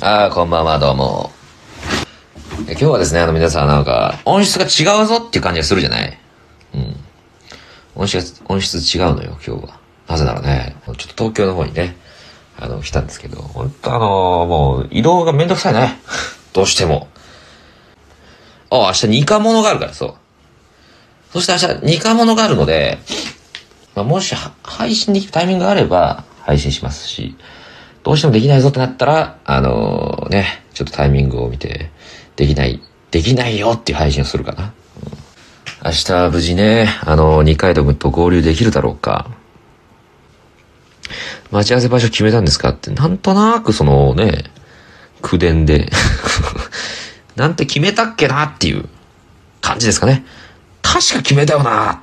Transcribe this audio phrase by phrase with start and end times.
[0.00, 1.32] ああ、こんばんは、どうも。
[2.68, 6.16] 今日はですね、あの皆さんなんか、音質が違うぞっていう感じがするじゃない？
[6.74, 6.96] うん。
[7.96, 9.80] 音質が、音質違うのよ、今日は。
[10.06, 11.96] なぜならね、ちょっと東京の方にね、
[12.56, 15.98] あの、来たんですけど、本当あのもう、移動がめんどくさいね。
[16.52, 17.08] どうしても。
[18.70, 20.14] あ、明日ニカモノがあるから、そう。
[21.32, 22.98] そして明日ニカモノがあるので、
[23.96, 27.36] まあ、もし配信できるタイミングがあれば配信しますし、
[28.02, 31.90] どうしてもできないぞってなったら、あのね、ちょっとタイミングを見て、
[32.36, 32.80] できない、
[33.10, 34.64] できないよっていう配信をするかな。
[34.64, 34.72] うん
[35.84, 39.30] 明日無事ね、あの、二階堂君と合流できるだろうか。
[41.52, 44.42] 待ち合わせ場所決めたんですかって、なんとなくそのね、
[45.22, 45.88] 口伝で、
[47.36, 48.88] なんて決めたっけなっていう
[49.60, 50.24] 感じですかね。
[50.82, 52.02] 確か決めたよな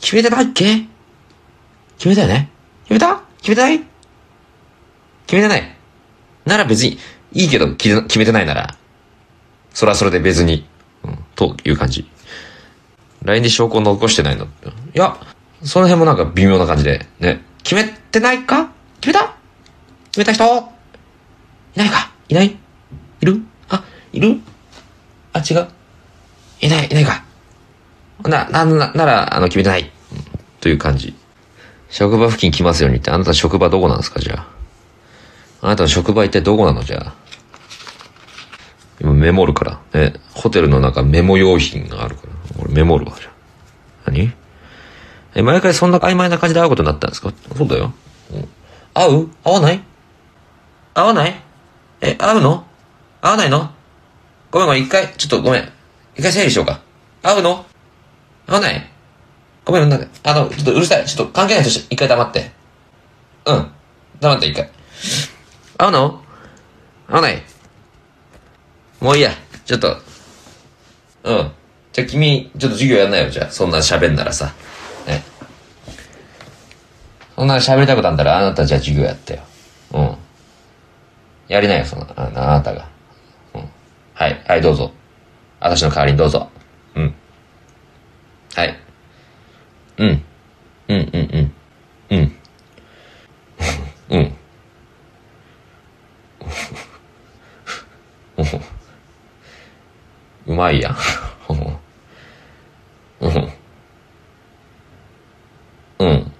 [0.00, 0.84] 決めてないっけ？
[1.98, 2.50] 決めたよね
[2.84, 3.22] 決めた？
[3.42, 3.82] 決めてない？
[5.28, 5.76] 決めてない
[6.46, 6.98] なら別に、
[7.32, 8.74] いいけど、決めてないなら、
[9.74, 10.66] それはそれで別に、
[11.04, 12.10] うん、という感じ。
[13.22, 14.48] LINE で証拠を残してないのい
[14.94, 15.18] や、
[15.62, 17.44] その辺もなんか微妙な感じで、ね。
[17.62, 18.70] 決めてないか？
[19.02, 19.36] 決めた？
[20.10, 20.44] 決めた人？
[21.74, 22.10] いないか？
[22.30, 22.56] いない？
[23.20, 23.42] いる？
[23.68, 24.40] あ、いる？
[25.34, 25.68] あ、違う。
[26.62, 27.22] いない、いないか。
[28.22, 29.92] な、な、な、なら、あの、決めてない。
[30.60, 31.14] という感じ。
[31.90, 34.20] 職場付近来ますようにって、あなた職場どこなんですか？
[34.20, 34.57] じゃあ。
[35.60, 37.12] あなたの職場一体どこなのじゃ？
[39.00, 39.80] 今メモるから。
[40.00, 40.14] ね。
[40.34, 42.32] ホテルの中メモ用品があるから。
[42.60, 43.30] 俺メモるわ、じゃ。
[44.06, 44.32] 何？
[45.34, 47.32] え、毎回そんな曖昧な感じで会うことになったんですか？
[47.56, 47.92] そうだよ。
[48.32, 48.48] うん
[48.94, 49.28] 会う？
[49.44, 49.82] 会わない？
[50.94, 51.42] 会わない？
[52.00, 52.64] え、会うの？
[53.20, 53.70] 会わないの？
[54.50, 55.68] ごめんごめん、一回、ちょっとごめん。
[56.16, 56.80] 一回整理しようか。
[57.22, 57.64] 会うの？
[58.46, 58.90] 会わない？
[59.64, 61.04] ごめん、なんか、あの、ちょっとうるさい。
[61.06, 62.50] ちょっと関係ないとして、一回黙って。
[63.44, 63.70] うん。
[64.18, 64.70] 黙って、一回。
[65.78, 66.20] 会うの
[67.06, 67.42] 会わない
[69.00, 69.30] もういいや。
[69.64, 69.96] ちょっと。
[71.22, 71.52] うん。
[71.92, 73.50] じゃあ君、ちょっと授業やんないよ、じゃあ。
[73.50, 74.52] そんな喋んならさ。
[75.06, 75.22] ね。
[77.36, 79.42] そんな喋りたいことあんだら、あなたじゃあ授業やってよ。
[79.92, 80.16] うん。
[81.46, 82.88] やりなよ、その、ああなたが。
[83.54, 83.68] うん。
[84.14, 84.90] はい、はい、どうぞ。
[85.60, 86.50] 私の代わりにどうぞ。
[86.96, 87.14] うん。
[88.56, 88.76] はい。
[89.98, 90.24] うん。
[90.88, 91.52] うん、うん、
[92.10, 92.16] うん。
[92.16, 92.36] うん。
[94.10, 94.38] うん。
[100.68, 100.90] うまいや
[101.48, 101.56] ん。
[103.20, 103.52] うん。
[105.98, 106.32] うん。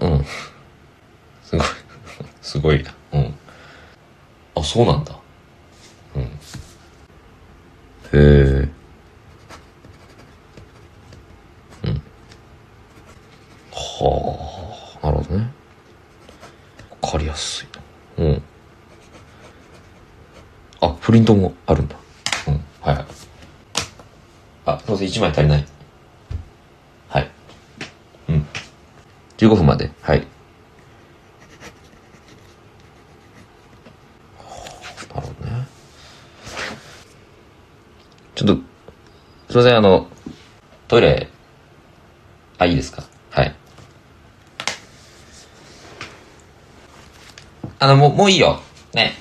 [0.00, 0.24] うん。
[1.42, 1.66] すごい。
[2.40, 2.94] すごいな。
[3.12, 3.34] うん。
[4.54, 5.14] あ、そうなんだ。
[6.16, 6.22] うん。
[6.22, 6.28] へ
[8.12, 8.16] え。
[11.84, 12.02] うん。
[13.72, 15.50] はあ、なるほどね。
[17.02, 17.68] わかりやすい
[18.20, 18.24] な。
[18.24, 18.42] うん。
[20.80, 21.96] あ、プリントもあるんだ。
[22.46, 22.64] うん。
[22.80, 23.06] はいはい。
[24.66, 25.66] あ、すいませ、1枚足りない。
[27.08, 27.30] はい。
[28.28, 28.46] うん。
[29.38, 29.90] 15分まで。
[30.02, 30.26] はい。
[35.14, 35.66] なるほどね。
[38.34, 38.54] ちょっと、
[39.48, 40.08] すいません、あの、
[40.86, 41.28] トイレ、
[42.58, 43.04] あ、いいですか？
[43.30, 43.54] はい。
[47.80, 48.60] あの、もう、もういいよ。
[48.94, 49.14] ね。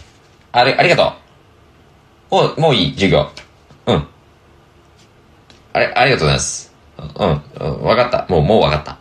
[0.52, 1.14] あれ、ありがと
[2.32, 2.36] う。
[2.36, 3.30] もう、もういい、授業。
[5.78, 6.74] あ、ありがとうございます。
[6.98, 8.26] うん、うん、わかった。
[8.30, 8.98] もう、もうわかった。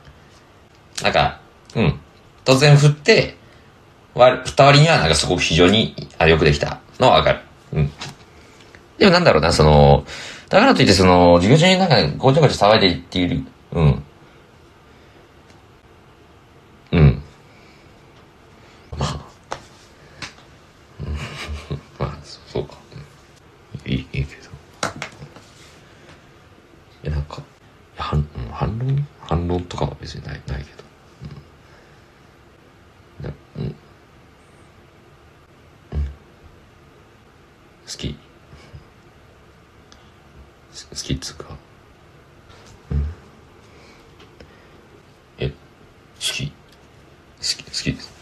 [1.03, 1.41] なんか、
[1.75, 2.01] うん。
[2.45, 3.37] 突然振って、
[4.15, 7.41] わ、振った割には、なんかすごく非常に、あ、よくできたのはわかる。
[7.73, 7.91] うん。
[8.99, 10.05] でもなんだろうな、その、
[10.49, 14.03] だからといって、その、授業中になんか、ごちゃごちゃ騒いでいっている、うん。
[18.99, 19.27] まあ。
[21.01, 21.07] うん
[21.99, 22.75] まあ、そそうか。
[23.87, 24.51] うんいい、いいけど。
[27.05, 27.43] いや、なんか、
[27.97, 30.85] 反、うん反論反論とかは別にない、ないけど。
[33.59, 33.65] うん。
[33.65, 33.75] うん。
[35.95, 36.05] うん。
[37.85, 38.15] 好き。
[40.91, 41.57] 好きっつうか。
[42.93, 43.05] うん。
[45.39, 45.55] え、好
[46.19, 46.47] き。
[46.47, 46.53] 好
[47.43, 48.15] き、好きです。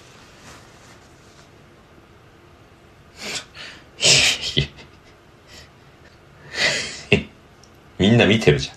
[7.98, 8.76] みんな見てるじゃん。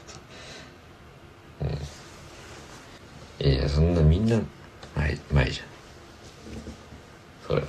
[1.70, 1.72] う
[3.50, 4.40] ん、いや、そんなみんな、
[4.96, 5.68] 前、前じゃん。
[7.48, 7.68] それは。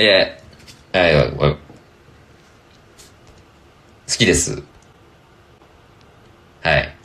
[0.00, 1.56] いやいや、好
[4.08, 4.62] きです。
[6.62, 6.96] はい。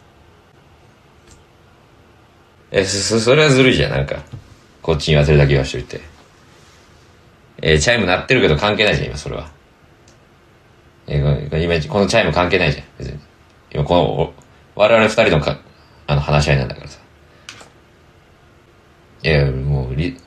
[2.71, 4.23] え、そ、そそれはずるいじゃん、なんか。
[4.81, 5.99] こっちに言わせるだけ言わしといて。
[7.61, 9.49] えーチャイム鳴ってるけど関係ないじゃん、今それは。
[11.07, 13.19] えー今、このチャイム関係ないじゃん、別に。
[13.73, 14.33] 今この、
[14.75, 15.59] 我々二人のか、
[16.07, 16.99] あの話し合いなんだからさ。
[19.23, 20.17] いや、もう、り、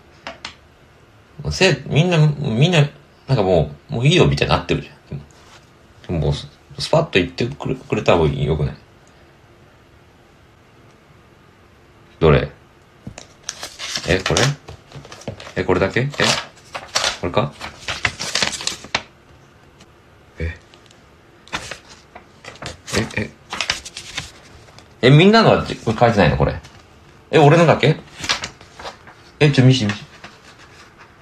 [1.52, 2.88] せ、みんな、みんな、
[3.26, 5.18] なんかもう、もういいよみたいになってるじゃん。
[6.06, 6.32] でももう、
[6.80, 8.76] スパッと言ってくれくれた方がよくない？
[12.20, 12.50] どれ？
[14.08, 14.40] え、これ？
[15.56, 16.00] え、これだけ？
[16.00, 16.08] え？
[17.20, 17.52] これか？
[20.38, 20.56] え？
[22.96, 23.30] え、え、
[25.02, 26.36] え、みんなのはこれ書いてないの？
[26.36, 26.60] これ。
[27.30, 27.96] え、俺のだけ？
[29.40, 30.07] え、ちょ、見し見し。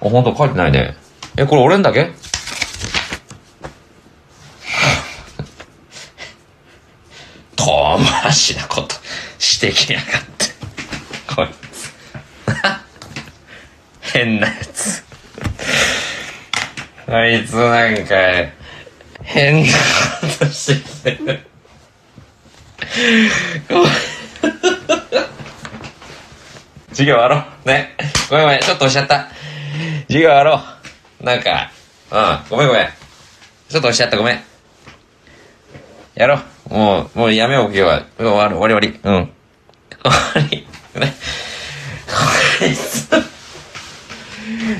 [0.07, 0.95] あ、ほんと書いてないね。
[1.37, 2.11] え、これ俺のだけ？
[7.55, 8.95] 遠回しなこと
[9.37, 10.07] してきやがっ
[10.37, 10.45] て。
[11.35, 11.91] こいつ。
[14.13, 15.03] 変なやつ。
[17.07, 18.15] あいつなんか、
[19.23, 19.75] 変なこ
[20.39, 21.45] としてきてる。
[26.89, 27.67] 授業終わろう。
[27.67, 27.95] ね。
[28.29, 29.29] ごめんごめん、ちょっと押しちゃった。
[30.07, 30.61] 授業終わろ
[31.21, 31.23] う。
[31.23, 31.71] なんか、
[32.11, 32.87] うん、ごめんごめん。
[33.69, 34.39] ちょっと押しちゃった、ごめん。
[36.15, 36.39] やろ
[36.69, 36.73] う。
[36.73, 38.05] もう、もうやめよう、今日は。
[38.17, 38.99] 終わる、終わり終わり。
[39.03, 39.31] うん。
[40.03, 40.67] 終わり。
[40.99, 41.15] ね。
[42.59, 43.07] こいつ。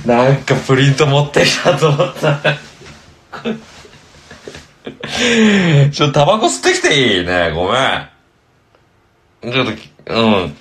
[0.07, 2.39] なんかプリント持ってきたと思った。
[5.91, 7.51] ちょっとタバコ吸ってきていいね。
[7.51, 9.51] ごめん。
[9.53, 9.71] ちょっと、
[10.13, 10.55] うん。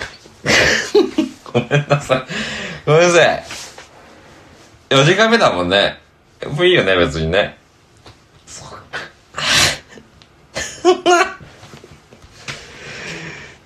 [1.53, 2.25] ごめんなさい。
[2.85, 3.45] ごめんなさい。
[4.91, 6.01] 4時間目だもんね。
[6.47, 7.59] もういいよね、別にね。
[8.47, 9.01] そっか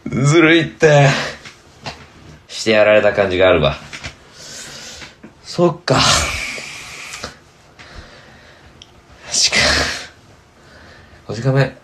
[0.25, 1.09] ずるいって。
[2.61, 3.77] してやられた感じがあるわ。
[5.43, 5.99] そっか。
[9.31, 9.57] しか。
[11.29, 11.75] 5時間目。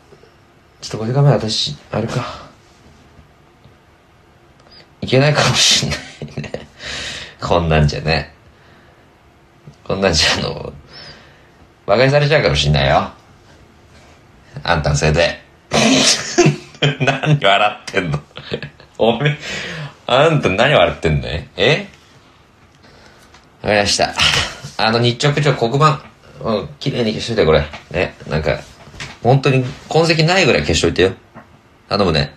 [0.83, 2.47] ちょっと5時間目私、あれか。
[5.01, 6.69] いけないかもしんないね。
[7.41, 8.36] こんなんじゃね。
[9.87, 10.73] こんなんじゃあの、
[11.87, 13.09] 馬鹿にされちゃうかもしんないよ。
[14.65, 15.41] あんたのせいで。
[17.01, 18.19] 何笑ってんの？
[18.99, 19.39] おめ、
[20.09, 21.29] あんた何笑ってんの？
[21.29, 21.87] え？
[23.63, 24.13] わかりました。
[24.77, 26.03] あの日直長黒板、
[26.41, 27.65] うん、綺麗に消しといてこれ。
[27.93, 28.59] ね、なんか、
[29.23, 31.13] 本当に痕跡ないぐらい消しといてよ。
[31.89, 32.35] 頼むね。